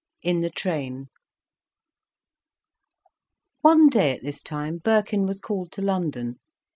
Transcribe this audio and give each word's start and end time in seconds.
IN 0.23 0.41
THE 0.41 0.49
TRAIN 0.49 1.09
One 3.61 3.87
day 3.87 4.11
at 4.15 4.23
this 4.23 4.41
time 4.41 4.79
Birkin 4.79 5.27
was 5.27 5.39
called 5.39 5.71
to 5.73 5.83
London. 5.83 6.39